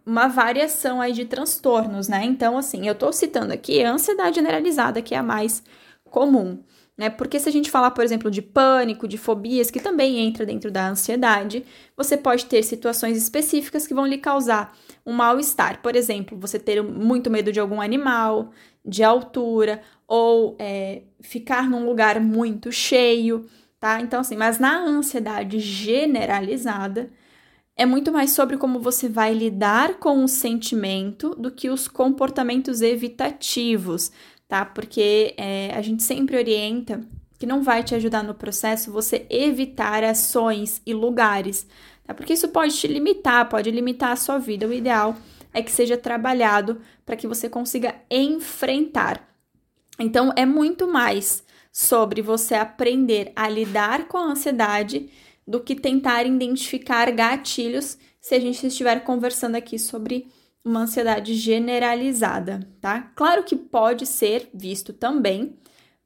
uma 0.05 0.29
variação 0.29 1.01
aí 1.01 1.13
de 1.13 1.25
transtornos, 1.25 2.09
né? 2.09 2.25
Então, 2.25 2.57
assim, 2.57 2.87
eu 2.87 2.95
tô 2.95 3.13
citando 3.13 3.53
aqui 3.53 3.83
a 3.83 3.93
ansiedade 3.93 4.37
generalizada, 4.37 5.03
que 5.03 5.15
é 5.15 5.19
a 5.19 5.23
mais 5.23 5.63
comum, 6.05 6.63
né? 6.97 7.09
Porque 7.11 7.41
se 7.41 7.49
a 7.49 7.53
gente 7.53 7.71
falar, 7.71 7.91
por 7.93 8.05
exemplo, 8.05 8.31
de 8.31 8.43
pânico, 8.43 9.09
de 9.09 9.17
fobias, 9.19 9.71
que 9.71 9.81
também 9.81 10.19
entra 10.19 10.45
dentro 10.45 10.71
da 10.71 10.89
ansiedade, 10.89 11.65
você 11.97 12.17
pode 12.17 12.47
ter 12.47 12.63
situações 12.63 13.17
específicas 13.17 13.87
que 13.87 13.95
vão 13.95 14.07
lhe 14.07 14.19
causar 14.19 14.77
um 15.05 15.13
mal-estar. 15.13 15.81
Por 15.83 15.97
exemplo, 15.97 16.39
você 16.39 16.59
ter 16.59 16.83
muito 16.83 17.31
medo 17.31 17.51
de 17.53 17.59
algum 17.59 17.81
animal, 17.81 18.51
de 18.85 19.03
altura, 19.03 19.83
ou 20.07 20.57
é, 20.59 21.03
ficar 21.21 21.69
num 21.69 21.87
lugar 21.87 22.21
muito 22.21 22.71
cheio, 22.71 23.47
tá? 23.81 24.01
Então, 24.01 24.21
assim, 24.21 24.37
mas 24.37 24.59
na 24.59 24.79
ansiedade 24.79 25.59
generalizada, 25.59 27.11
é 27.83 27.87
muito 27.87 28.13
mais 28.13 28.31
sobre 28.31 28.57
como 28.57 28.79
você 28.79 29.09
vai 29.09 29.35
lidar 29.35 29.95
com 29.95 30.23
o 30.23 30.29
sentimento 30.29 31.35
do 31.35 31.51
que 31.51 31.69
os 31.69 31.89
comportamentos 31.89 32.81
evitativos, 32.81 34.13
tá? 34.47 34.65
Porque 34.65 35.35
é, 35.37 35.73
a 35.75 35.83
gente 35.83 36.05
sempre 36.05 36.37
orienta 36.37 37.01
que 37.41 37.45
não 37.45 37.61
vai 37.61 37.83
te 37.83 37.93
ajudar 37.97 38.23
no 38.23 38.35
processo 38.35 38.93
você 38.93 39.27
evitar 39.29 40.05
ações 40.05 40.81
e 40.87 40.95
lugares, 40.95 41.67
tá? 42.05 42.15
Porque 42.15 42.35
isso 42.35 42.47
pode 42.51 42.73
te 42.79 42.87
limitar, 42.87 43.49
pode 43.49 43.69
limitar 43.69 44.13
a 44.13 44.17
sua 44.17 44.39
vida. 44.39 44.69
O 44.69 44.73
ideal 44.73 45.17
é 45.53 45.61
que 45.61 45.73
seja 45.73 45.97
trabalhado 45.97 46.81
para 47.05 47.17
que 47.17 47.27
você 47.27 47.49
consiga 47.49 47.97
enfrentar 48.09 49.29
Então, 49.99 50.33
é 50.37 50.47
muito 50.47 50.87
mais 50.87 51.43
sobre 51.73 52.23
você 52.23 52.55
aprender 52.55 53.33
a 53.35 53.49
lidar 53.49 54.07
com 54.07 54.19
a 54.19 54.27
ansiedade 54.27 55.11
do 55.47 55.61
que 55.61 55.75
tentar 55.75 56.25
identificar 56.25 57.11
gatilhos 57.11 57.99
se 58.21 58.35
a 58.35 58.41
gente 58.41 58.67
estiver 58.67 59.03
conversando 59.05 59.57
aqui 59.57 59.79
sobre 59.79 60.29
uma 60.65 60.83
ansiedade 60.83 61.35
generalizada, 61.35 62.61
tá? 62.81 63.03
Claro 63.17 63.43
que 63.43 63.57
pode 63.57 64.07
ser 64.07 64.49
visto 64.55 64.93
também, 64.93 65.57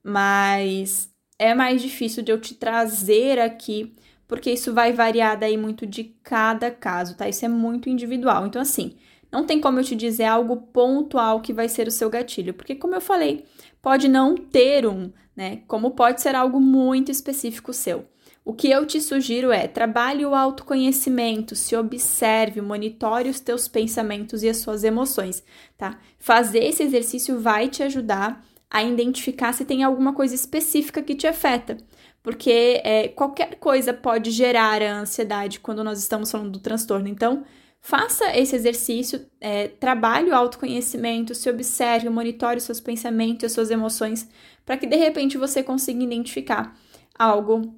mas 0.03 1.11
é 1.39 1.55
mais 1.55 1.83
difícil 1.83 2.23
de 2.23 2.33
eu 2.33 2.41
te 2.41 2.55
trazer 2.55 3.39
aqui, 3.39 3.95
porque 4.27 4.51
isso 4.51 4.73
vai 4.73 4.93
variar 4.93 5.39
daí 5.39 5.57
muito 5.57 5.87
de 5.87 6.05
cada 6.23 6.71
caso, 6.71 7.17
tá? 7.17 7.29
Isso 7.29 7.45
é 7.45 7.49
muito 7.49 7.91
individual. 7.91 8.47
Então, 8.47 8.63
assim, 8.63 8.97
não 9.31 9.45
tem 9.45 9.61
como 9.61 9.79
eu 9.79 9.85
te 9.85 9.95
dizer 9.95 10.25
algo 10.25 10.57
pontual 10.57 11.43
que 11.43 11.53
vai 11.53 11.69
ser 11.69 11.87
o 11.87 11.91
seu 11.91 12.09
gatilho, 12.09 12.55
porque, 12.55 12.75
como 12.75 12.95
eu 12.95 13.01
falei, 13.01 13.45
pode 13.83 14.09
não 14.09 14.35
ter 14.35 14.87
um, 14.87 15.13
né? 15.37 15.63
Como 15.69 15.91
pode 15.91 16.23
ser 16.23 16.35
algo 16.35 16.59
muito 16.61 17.11
específico 17.11 17.73
seu. 17.73 18.07
O 18.47 18.55
que 18.55 18.71
eu 18.71 18.87
te 18.87 19.01
sugiro 19.01 19.51
é 19.51 19.67
trabalhe 19.67 20.25
o 20.25 20.33
autoconhecimento, 20.33 21.57
se 21.57 21.75
observe, 21.75 22.61
monitore 22.61 23.29
os 23.29 23.41
teus 23.41 23.67
pensamentos 23.67 24.45
e 24.45 24.49
as 24.49 24.59
suas 24.59 24.85
emoções, 24.85 25.43
tá? 25.77 25.99
Fazer 26.17 26.61
esse 26.61 26.81
exercício 26.85 27.41
vai 27.41 27.69
te 27.69 27.83
ajudar 27.83 28.47
a 28.71 28.85
identificar 28.85 29.53
se 29.53 29.65
tem 29.65 29.83
alguma 29.83 30.13
coisa 30.15 30.33
específica 30.33 31.03
que 31.03 31.17
te 31.17 31.27
afeta, 31.27 31.77
porque 32.23 32.81
é, 32.85 33.09
qualquer 33.09 33.57
coisa 33.57 33.93
pode 33.93 34.31
gerar 34.31 34.81
a 34.81 35.01
ansiedade 35.01 35.59
quando 35.59 35.83
nós 35.83 35.99
estamos 35.99 36.31
falando 36.31 36.53
do 36.53 36.61
transtorno. 36.61 37.09
Então, 37.09 37.43
faça 37.81 38.27
esse 38.39 38.55
exercício, 38.55 39.27
é, 39.41 39.67
trabalhe 39.67 40.31
o 40.31 40.35
autoconhecimento, 40.37 41.35
se 41.35 41.51
observe, 41.51 42.09
monitore 42.09 42.59
os 42.59 42.63
seus 42.63 42.79
pensamentos 42.79 43.43
e 43.43 43.47
as 43.47 43.53
suas 43.53 43.73
emoções, 43.73 44.29
para 44.65 44.77
que 44.77 44.87
de 44.87 44.95
repente 44.95 45.37
você 45.37 45.65
consiga 45.65 46.05
identificar 46.05 46.79
algo 47.19 47.75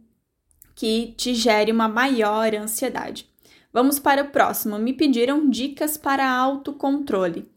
que 0.78 1.12
te 1.16 1.34
gere 1.34 1.72
uma 1.72 1.88
maior 1.88 2.54
ansiedade. 2.54 3.28
Vamos 3.72 3.98
para 3.98 4.22
o 4.22 4.28
próximo. 4.28 4.78
Me 4.78 4.92
pediram 4.92 5.50
dicas 5.50 5.96
para 5.96 6.30
autocontrole. 6.30 7.50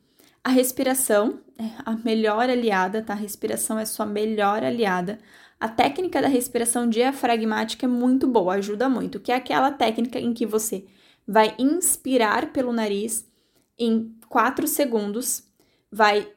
A 0.44 0.50
respiração 0.50 1.40
é 1.56 1.70
a 1.86 1.96
melhor 1.98 2.50
aliada, 2.50 3.04
tá? 3.04 3.14
A 3.14 3.16
respiração 3.16 3.78
é 3.78 3.86
sua 3.86 4.08
melhor 4.08 4.64
aliada. 4.64 5.20
A 5.60 5.70
técnica 5.70 6.20
da 6.20 6.28
respiração 6.28 6.90
diafragmática 6.90 7.86
é 7.86 7.88
muito 7.88 8.28
boa, 8.28 8.56
ajuda 8.56 8.90
muito, 8.90 9.20
que 9.20 9.32
é 9.32 9.36
aquela 9.36 9.70
técnica 9.70 10.20
em 10.20 10.34
que 10.34 10.48
você 10.48 10.88
vai 11.28 11.54
inspirar 11.60 12.52
pelo 12.52 12.74
nariz 12.74 13.30
em 13.78 14.18
4 14.30 14.66
segundos, 14.66 15.44
vai 15.92 16.28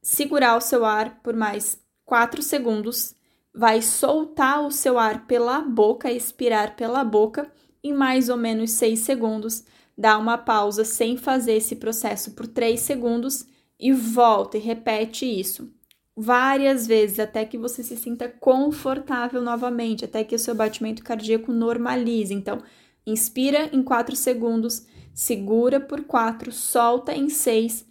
segurar 0.00 0.56
o 0.56 0.62
seu 0.62 0.86
ar 0.86 1.20
por 1.22 1.36
mais 1.36 1.78
4 2.06 2.40
segundos 2.40 3.14
vai 3.54 3.82
soltar 3.82 4.64
o 4.64 4.70
seu 4.70 4.98
ar 4.98 5.26
pela 5.26 5.60
boca, 5.60 6.10
expirar 6.10 6.76
pela 6.76 7.04
boca 7.04 7.50
em 7.82 7.92
mais 7.92 8.28
ou 8.28 8.36
menos 8.36 8.70
6 8.72 9.00
segundos, 9.00 9.64
dá 9.96 10.16
uma 10.16 10.38
pausa 10.38 10.84
sem 10.84 11.16
fazer 11.16 11.54
esse 11.54 11.76
processo 11.76 12.32
por 12.32 12.46
3 12.46 12.80
segundos 12.80 13.44
e 13.78 13.92
volta 13.92 14.56
e 14.56 14.60
repete 14.60 15.26
isso 15.26 15.70
várias 16.16 16.86
vezes 16.86 17.18
até 17.18 17.44
que 17.44 17.58
você 17.58 17.82
se 17.82 17.96
sinta 17.96 18.28
confortável 18.28 19.40
novamente, 19.40 20.04
até 20.04 20.22
que 20.22 20.34
o 20.34 20.38
seu 20.38 20.54
batimento 20.54 21.02
cardíaco 21.02 21.52
normalize. 21.52 22.32
Então, 22.32 22.62
inspira 23.06 23.70
em 23.72 23.82
4 23.82 24.14
segundos, 24.14 24.86
segura 25.14 25.80
por 25.80 26.04
4, 26.04 26.52
solta 26.52 27.14
em 27.14 27.28
6 27.28 27.86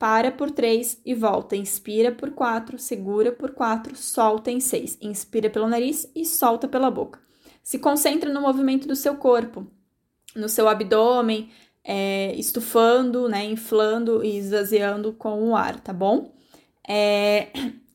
para 0.00 0.32
por 0.32 0.50
3 0.50 1.02
e 1.04 1.14
volta. 1.14 1.54
Inspira 1.54 2.10
por 2.10 2.30
4, 2.30 2.78
segura 2.78 3.30
por 3.30 3.50
4, 3.50 3.94
solta 3.94 4.50
em 4.50 4.58
6. 4.58 4.96
Inspira 5.02 5.50
pelo 5.50 5.68
nariz 5.68 6.10
e 6.16 6.24
solta 6.24 6.66
pela 6.66 6.90
boca. 6.90 7.20
Se 7.62 7.78
concentra 7.78 8.32
no 8.32 8.40
movimento 8.40 8.88
do 8.88 8.96
seu 8.96 9.16
corpo, 9.16 9.66
no 10.34 10.48
seu 10.48 10.66
abdômen, 10.70 11.50
é, 11.84 12.34
estufando, 12.36 13.28
né, 13.28 13.44
inflando 13.44 14.24
e 14.24 14.38
esvaziando 14.38 15.12
com 15.12 15.50
o 15.50 15.54
ar, 15.54 15.78
tá 15.78 15.92
bom? 15.92 16.32
É, 16.88 17.48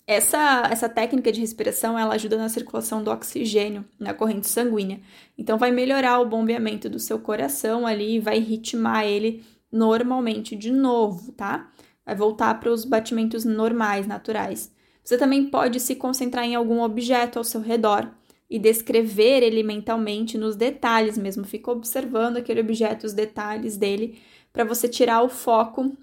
essa, 0.05 0.69
essa 0.71 0.87
técnica 0.87 1.31
de 1.31 1.41
respiração 1.41 1.97
ela 1.97 2.13
ajuda 2.13 2.37
na 2.37 2.49
circulação 2.49 3.03
do 3.03 3.09
oxigênio 3.09 3.83
na 3.99 4.13
corrente 4.13 4.47
sanguínea. 4.47 5.01
Então, 5.35 5.57
vai 5.57 5.71
melhorar 5.71 6.19
o 6.19 6.29
bombeamento 6.29 6.87
do 6.87 6.99
seu 6.99 7.17
coração 7.17 7.87
ali, 7.87 8.19
vai 8.19 8.37
ritmar 8.37 9.05
ele 9.05 9.43
normalmente 9.71 10.55
de 10.55 10.71
novo, 10.71 11.31
tá? 11.31 11.71
Vai 12.05 12.15
voltar 12.15 12.59
para 12.59 12.71
os 12.71 12.85
batimentos 12.85 13.43
normais, 13.43 14.05
naturais. 14.05 14.73
Você 15.03 15.17
também 15.17 15.49
pode 15.49 15.79
se 15.79 15.95
concentrar 15.95 16.45
em 16.45 16.55
algum 16.55 16.81
objeto 16.81 17.37
ao 17.37 17.43
seu 17.43 17.61
redor 17.61 18.11
e 18.49 18.59
descrever 18.59 19.43
ele 19.43 19.63
mentalmente 19.63 20.37
nos 20.37 20.55
detalhes 20.55 21.17
mesmo. 21.17 21.43
Fica 21.45 21.71
observando 21.71 22.37
aquele 22.37 22.61
objeto, 22.61 23.05
os 23.05 23.13
detalhes 23.13 23.77
dele, 23.77 24.19
para 24.53 24.63
você 24.63 24.87
tirar 24.87 25.21
o 25.21 25.29
foco 25.29 25.95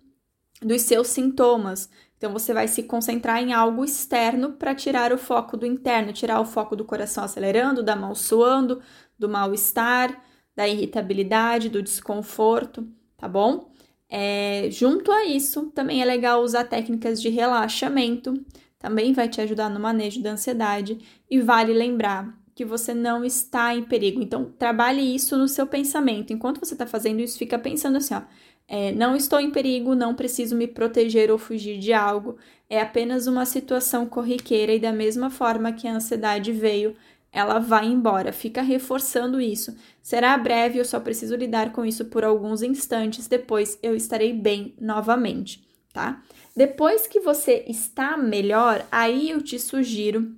dos 0.61 0.83
seus 0.83 1.09
sintomas. 1.09 1.89
Então 2.17 2.33
você 2.33 2.55
vai 2.55 2.69
se 2.69 2.85
concentrar 2.85 3.43
em 3.43 3.53
algo 3.53 3.85
externo 3.85 4.53
para 4.53 4.75
tirar 4.75 5.13
o 5.13 5.19
foco 5.19 5.57
do 5.57 5.67
interno, 5.67 6.13
tirar 6.13 6.41
o 6.41 6.45
foco 6.45 6.77
do 6.77 6.85
coração 6.85 7.25
acelerando, 7.25 7.83
da 7.83 7.97
mão 7.97 8.15
suando, 8.15 8.81
do 9.19 9.29
mal-estar, 9.29 10.23
da 10.55 10.69
irritabilidade, 10.69 11.69
do 11.69 11.83
desconforto, 11.83 12.87
tá 13.17 13.27
bom? 13.27 13.72
É, 14.15 14.69
junto 14.71 15.11
a 15.11 15.25
isso, 15.25 15.71
também 15.75 16.03
é 16.03 16.05
legal 16.05 16.43
usar 16.43 16.65
técnicas 16.65 17.19
de 17.23 17.31
relaxamento, 17.31 18.35
também 18.79 19.15
vai 19.15 19.27
te 19.27 19.41
ajudar 19.41 19.71
no 19.71 19.81
manejo 19.81 20.21
da 20.23 20.33
ansiedade 20.33 20.99
e 21.31 21.41
vale 21.41 21.73
lembrar 21.73 22.39
que 22.55 22.63
você 22.63 22.93
não 22.93 23.25
está 23.25 23.75
em 23.75 23.83
perigo. 23.83 24.21
Então, 24.21 24.53
trabalhe 24.59 25.01
isso 25.01 25.39
no 25.39 25.49
seu 25.49 25.67
pensamento. 25.67 26.31
Enquanto 26.31 26.61
você 26.61 26.75
está 26.75 26.87
fazendo 26.87 27.21
isso, 27.21 27.39
fica 27.39 27.59
pensando 27.59 27.97
assim: 27.97 28.13
ó, 28.13 28.21
é, 28.69 28.93
não 28.93 29.17
estou 29.17 29.41
em 29.41 29.51
perigo, 29.51 29.95
não 29.95 30.15
preciso 30.15 30.55
me 30.55 30.67
proteger 30.67 31.31
ou 31.31 31.39
fugir 31.39 31.79
de 31.79 31.95
algo. 31.95 32.37
É 32.69 32.83
apenas 32.83 33.27
uma 33.27 33.47
situação 33.47 34.05
corriqueira 34.05 34.75
e 34.75 34.79
da 34.79 34.93
mesma 34.93 35.31
forma 35.31 35.73
que 35.73 35.89
a 35.89 35.95
ansiedade 35.95 36.53
veio, 36.53 36.95
ela 37.33 37.59
vai 37.59 37.87
embora. 37.87 38.33
Fica 38.33 38.61
reforçando 38.61 39.41
isso. 39.41 39.75
Será 40.03 40.37
breve, 40.37 40.79
eu 40.79 40.85
só 40.85 41.01
preciso 41.01 41.35
lidar 41.35 41.73
com 41.73 41.85
isso 41.85 42.05
por 42.05 42.25
alguns 42.25 42.63
instantes, 42.63 43.27
depois 43.27 43.79
eu 43.83 43.97
estarei 43.97 44.33
bem 44.33 44.75
novamente, 44.79 45.67
tá? 45.93 46.23
Depois 46.55 47.07
que 47.07 47.21
você 47.21 47.65
está 47.67 48.17
melhor, 48.17 48.87
aí 48.93 49.31
eu 49.31 49.41
te 49.41 49.59
sugiro 49.59 50.37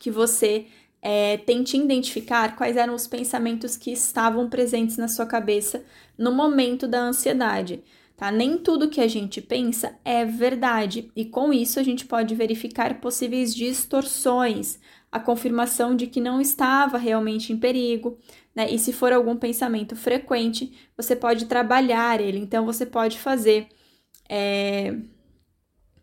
que 0.00 0.10
você 0.10 0.66
é, 1.00 1.36
tente 1.36 1.76
identificar 1.76 2.56
quais 2.56 2.76
eram 2.76 2.94
os 2.94 3.06
pensamentos 3.06 3.76
que 3.76 3.92
estavam 3.92 4.50
presentes 4.50 4.96
na 4.96 5.06
sua 5.06 5.24
cabeça 5.24 5.84
no 6.18 6.32
momento 6.32 6.88
da 6.88 7.00
ansiedade. 7.00 7.84
Tá? 8.16 8.30
Nem 8.30 8.56
tudo 8.56 8.88
que 8.88 9.00
a 9.00 9.06
gente 9.06 9.42
pensa 9.42 9.98
é 10.02 10.24
verdade, 10.24 11.10
e 11.14 11.26
com 11.26 11.52
isso 11.52 11.78
a 11.78 11.82
gente 11.82 12.06
pode 12.06 12.34
verificar 12.34 12.98
possíveis 12.98 13.54
distorções, 13.54 14.78
a 15.12 15.20
confirmação 15.20 15.94
de 15.94 16.06
que 16.06 16.20
não 16.20 16.40
estava 16.40 16.96
realmente 16.96 17.52
em 17.52 17.58
perigo, 17.58 18.18
né? 18.54 18.70
E 18.70 18.78
se 18.78 18.92
for 18.92 19.12
algum 19.12 19.36
pensamento 19.36 19.94
frequente, 19.94 20.72
você 20.96 21.14
pode 21.14 21.44
trabalhar 21.44 22.20
ele. 22.20 22.38
Então, 22.38 22.64
você 22.64 22.86
pode 22.86 23.18
fazer. 23.18 23.68
É... 24.28 24.96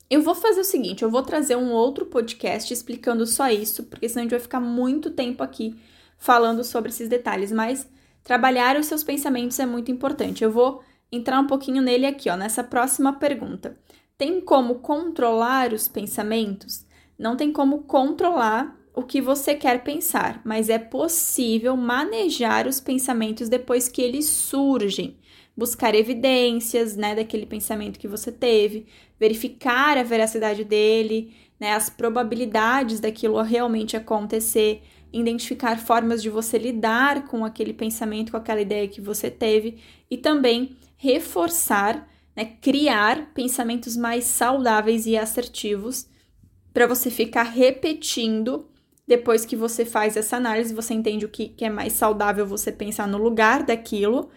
Eu 0.10 0.22
vou 0.22 0.36
fazer 0.36 0.62
o 0.62 0.64
seguinte: 0.64 1.04
eu 1.04 1.10
vou 1.10 1.24
trazer 1.24 1.56
um 1.56 1.72
outro 1.72 2.06
podcast 2.06 2.72
explicando 2.72 3.26
só 3.26 3.50
isso, 3.50 3.84
porque 3.86 4.08
senão 4.08 4.22
a 4.22 4.24
gente 4.26 4.32
vai 4.32 4.40
ficar 4.40 4.60
muito 4.60 5.10
tempo 5.10 5.42
aqui 5.44 5.76
falando 6.18 6.64
sobre 6.64 6.90
esses 6.90 7.10
detalhes. 7.10 7.52
Mas 7.52 7.88
trabalhar 8.24 8.78
os 8.78 8.86
seus 8.86 9.04
pensamentos 9.04 9.60
é 9.60 9.66
muito 9.66 9.92
importante. 9.92 10.44
Eu 10.44 10.52
vou 10.52 10.84
entrar 11.16 11.40
um 11.40 11.48
pouquinho 11.48 11.82
nele 11.82 12.06
aqui, 12.06 12.30
ó, 12.30 12.36
nessa 12.36 12.64
próxima 12.64 13.14
pergunta. 13.14 13.78
Tem 14.18 14.42
como 14.42 14.76
controlar 14.76 15.74
os 15.74 15.88
pensamentos? 15.88 16.86
Não 17.18 17.36
tem 17.36 17.52
como 17.52 17.84
controlar 17.84 18.76
o 18.96 19.04
que 19.04 19.22
você 19.22 19.56
quer 19.56 19.84
pensar, 19.84 20.42
mas 20.44 20.70
é 20.70 20.78
possível 20.78 21.76
manejar 21.76 22.68
os 22.68 22.80
pensamentos 22.80 23.50
depois 23.50 23.88
que 23.88 24.02
eles 24.02 24.26
surgem. 24.26 25.18
Buscar 25.56 25.94
evidências, 25.94 26.96
né, 26.96 27.16
daquele 27.16 27.46
pensamento 27.46 28.00
que 28.00 28.08
você 28.08 28.32
teve, 28.32 28.88
verificar 29.20 29.98
a 29.98 30.04
veracidade 30.04 30.64
dele, 30.64 31.36
né, 31.60 31.74
as 31.74 31.90
probabilidades 31.90 33.00
daquilo 33.00 33.40
realmente 33.42 33.96
acontecer, 33.96 34.82
identificar 35.12 35.78
formas 35.78 36.24
de 36.24 36.30
você 36.30 36.58
lidar 36.58 37.28
com 37.28 37.46
aquele 37.46 37.74
pensamento, 37.74 38.32
com 38.32 38.38
aquela 38.38 38.62
ideia 38.62 38.88
que 38.88 39.00
você 39.00 39.30
teve 39.30 39.78
e 40.10 40.18
também 40.18 40.76
reforçar, 41.04 42.08
né, 42.34 42.46
criar 42.62 43.34
pensamentos 43.34 43.98
mais 43.98 44.24
saudáveis 44.24 45.06
e 45.06 45.18
assertivos 45.18 46.08
para 46.74 46.88
você 46.88 47.12
ficar 47.12 47.44
repetindo 47.44 48.70
depois 49.06 49.44
que 49.44 49.58
você 49.58 49.84
faz 49.84 50.16
essa 50.16 50.38
análise, 50.38 50.74
você 50.74 50.94
entende 50.94 51.26
o 51.26 51.30
que, 51.30 51.50
que 51.50 51.66
é 51.66 51.70
mais 51.70 51.92
saudável 51.92 52.48
você 52.48 52.72
pensar 52.72 53.06
no 53.06 53.18
lugar 53.18 53.64
daquilo, 53.64 54.30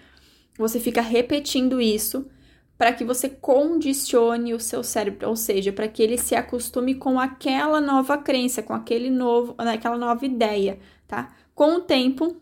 você 0.58 0.80
fica 0.80 1.00
repetindo 1.00 1.80
isso 1.80 2.26
para 2.76 2.92
que 2.92 3.04
você 3.04 3.28
condicione 3.28 4.52
o 4.52 4.58
seu 4.58 4.82
cérebro, 4.82 5.28
ou 5.28 5.36
seja, 5.36 5.72
para 5.72 5.86
que 5.86 6.02
ele 6.02 6.18
se 6.18 6.34
acostume 6.34 6.96
com 6.96 7.20
aquela 7.20 7.80
nova 7.80 8.18
crença, 8.18 8.60
com 8.60 8.74
aquele 8.74 9.08
novo, 9.08 9.54
aquela 9.56 9.96
nova 9.96 10.26
ideia, 10.26 10.80
tá? 11.06 11.32
Com 11.54 11.76
o 11.76 11.80
tempo, 11.80 12.36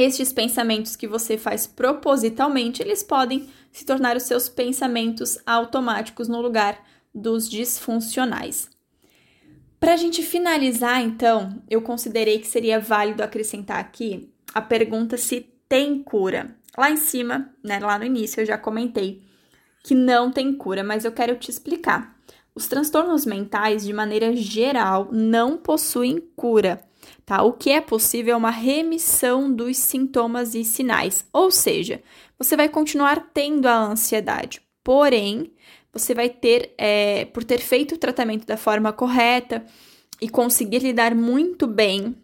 estes 0.00 0.32
pensamentos 0.32 0.96
que 0.96 1.06
você 1.06 1.36
faz 1.36 1.66
propositalmente, 1.66 2.82
eles 2.82 3.02
podem 3.02 3.48
se 3.72 3.84
tornar 3.84 4.16
os 4.16 4.24
seus 4.24 4.48
pensamentos 4.48 5.38
automáticos 5.46 6.28
no 6.28 6.40
lugar 6.40 6.82
dos 7.14 7.48
disfuncionais. 7.48 8.68
Para 9.80 9.94
a 9.94 9.96
gente 9.96 10.22
finalizar, 10.22 11.00
então, 11.02 11.62
eu 11.70 11.80
considerei 11.80 12.38
que 12.38 12.46
seria 12.46 12.80
válido 12.80 13.22
acrescentar 13.22 13.78
aqui 13.78 14.32
a 14.52 14.60
pergunta 14.60 15.16
se 15.16 15.46
tem 15.68 16.02
cura. 16.02 16.56
Lá 16.76 16.90
em 16.90 16.96
cima, 16.96 17.52
né, 17.62 17.78
lá 17.78 17.98
no 17.98 18.04
início, 18.04 18.40
eu 18.40 18.46
já 18.46 18.56
comentei 18.56 19.22
que 19.84 19.94
não 19.94 20.32
tem 20.32 20.52
cura, 20.52 20.82
mas 20.82 21.04
eu 21.04 21.12
quero 21.12 21.36
te 21.36 21.50
explicar. 21.50 22.16
Os 22.54 22.66
transtornos 22.66 23.24
mentais, 23.24 23.84
de 23.84 23.92
maneira 23.92 24.34
geral, 24.34 25.08
não 25.12 25.56
possuem 25.56 26.18
cura. 26.34 26.80
Tá? 27.28 27.42
O 27.42 27.52
que 27.52 27.68
é 27.68 27.78
possível 27.82 28.32
é 28.32 28.36
uma 28.38 28.50
remissão 28.50 29.52
dos 29.52 29.76
sintomas 29.76 30.54
e 30.54 30.64
sinais, 30.64 31.26
ou 31.30 31.50
seja, 31.50 32.02
você 32.38 32.56
vai 32.56 32.70
continuar 32.70 33.28
tendo 33.34 33.66
a 33.66 33.78
ansiedade, 33.78 34.62
porém, 34.82 35.52
você 35.92 36.14
vai 36.14 36.30
ter, 36.30 36.72
é, 36.78 37.26
por 37.26 37.44
ter 37.44 37.58
feito 37.58 37.96
o 37.96 37.98
tratamento 37.98 38.46
da 38.46 38.56
forma 38.56 38.94
correta 38.94 39.62
e 40.22 40.26
conseguir 40.26 40.78
lidar 40.78 41.14
muito 41.14 41.66
bem 41.66 42.16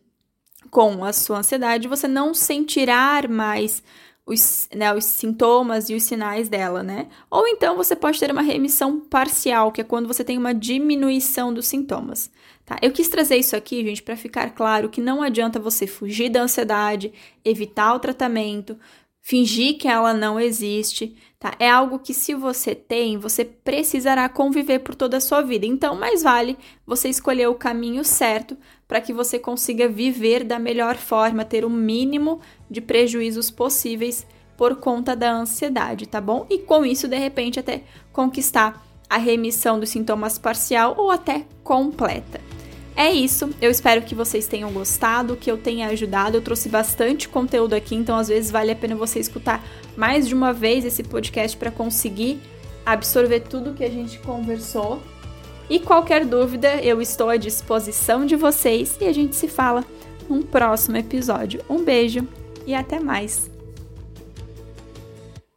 com 0.70 1.04
a 1.04 1.12
sua 1.12 1.40
ansiedade, 1.40 1.86
você 1.86 2.08
não 2.08 2.32
sentirá 2.32 3.28
mais 3.28 3.82
os, 4.24 4.70
né, 4.74 4.94
os 4.94 5.04
sintomas 5.04 5.90
e 5.90 5.94
os 5.94 6.02
sinais 6.02 6.48
dela, 6.48 6.82
né? 6.82 7.08
Ou 7.30 7.46
então 7.46 7.76
você 7.76 7.94
pode 7.94 8.18
ter 8.18 8.30
uma 8.30 8.40
remissão 8.40 9.00
parcial, 9.00 9.70
que 9.70 9.82
é 9.82 9.84
quando 9.84 10.08
você 10.08 10.24
tem 10.24 10.38
uma 10.38 10.54
diminuição 10.54 11.52
dos 11.52 11.66
sintomas. 11.66 12.30
Tá? 12.64 12.78
Eu 12.80 12.92
quis 12.92 13.08
trazer 13.08 13.36
isso 13.36 13.54
aqui, 13.54 13.84
gente, 13.84 14.02
para 14.02 14.16
ficar 14.16 14.50
claro 14.50 14.88
que 14.88 15.00
não 15.00 15.22
adianta 15.22 15.60
você 15.60 15.86
fugir 15.86 16.30
da 16.30 16.42
ansiedade, 16.42 17.12
evitar 17.44 17.94
o 17.94 17.98
tratamento, 17.98 18.78
fingir 19.20 19.78
que 19.78 19.88
ela 19.88 20.12
não 20.12 20.38
existe, 20.38 21.16
tá? 21.38 21.54
É 21.58 21.68
algo 21.68 21.98
que 21.98 22.12
se 22.12 22.34
você 22.34 22.74
tem, 22.74 23.16
você 23.16 23.42
precisará 23.44 24.28
conviver 24.28 24.80
por 24.80 24.94
toda 24.94 25.16
a 25.16 25.20
sua 25.20 25.40
vida. 25.40 25.64
Então, 25.64 25.94
mais 25.94 26.22
vale 26.22 26.58
você 26.86 27.08
escolher 27.08 27.48
o 27.48 27.54
caminho 27.54 28.04
certo 28.04 28.56
para 28.86 29.00
que 29.00 29.14
você 29.14 29.38
consiga 29.38 29.88
viver 29.88 30.44
da 30.44 30.58
melhor 30.58 30.96
forma, 30.96 31.42
ter 31.42 31.64
o 31.64 31.70
mínimo 31.70 32.40
de 32.70 32.82
prejuízos 32.82 33.50
possíveis 33.50 34.26
por 34.58 34.76
conta 34.76 35.16
da 35.16 35.32
ansiedade, 35.32 36.06
tá 36.06 36.20
bom? 36.20 36.46
E 36.50 36.58
com 36.58 36.84
isso, 36.84 37.08
de 37.08 37.16
repente, 37.16 37.58
até 37.58 37.82
conquistar 38.12 38.86
a 39.08 39.16
remissão 39.16 39.78
dos 39.78 39.90
sintomas 39.90 40.38
parcial 40.38 40.94
ou 40.98 41.10
até 41.10 41.44
completa. 41.62 42.40
É 42.96 43.10
isso, 43.10 43.50
eu 43.60 43.70
espero 43.70 44.02
que 44.02 44.14
vocês 44.14 44.46
tenham 44.46 44.70
gostado, 44.72 45.36
que 45.36 45.50
eu 45.50 45.58
tenha 45.58 45.88
ajudado. 45.88 46.36
Eu 46.36 46.42
trouxe 46.42 46.68
bastante 46.68 47.28
conteúdo 47.28 47.74
aqui, 47.74 47.94
então 47.94 48.16
às 48.16 48.28
vezes 48.28 48.50
vale 48.50 48.70
a 48.70 48.76
pena 48.76 48.94
você 48.94 49.18
escutar 49.18 49.64
mais 49.96 50.28
de 50.28 50.34
uma 50.34 50.52
vez 50.52 50.84
esse 50.84 51.02
podcast 51.02 51.56
para 51.56 51.72
conseguir 51.72 52.40
absorver 52.86 53.40
tudo 53.40 53.74
que 53.74 53.82
a 53.82 53.90
gente 53.90 54.18
conversou. 54.20 55.02
E 55.68 55.80
qualquer 55.80 56.24
dúvida, 56.24 56.76
eu 56.82 57.00
estou 57.00 57.30
à 57.30 57.36
disposição 57.36 58.24
de 58.24 58.36
vocês 58.36 58.96
e 59.00 59.06
a 59.06 59.12
gente 59.12 59.34
se 59.34 59.48
fala 59.48 59.84
num 60.28 60.42
próximo 60.42 60.96
episódio. 60.96 61.62
Um 61.68 61.82
beijo 61.82 62.26
e 62.66 62.74
até 62.74 63.00
mais! 63.00 63.53